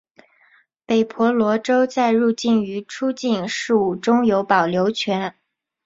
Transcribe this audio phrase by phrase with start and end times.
[0.87, 5.35] 北婆罗洲在入境与出境事务中有保留权。